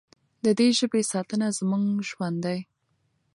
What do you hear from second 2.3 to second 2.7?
دی.